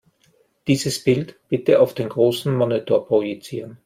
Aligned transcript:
Dieses 0.65 1.03
Bild 1.03 1.35
bitte 1.47 1.79
auf 1.79 1.93
den 1.93 2.09
großen 2.09 2.55
Monitor 2.57 3.05
projizieren. 3.05 3.77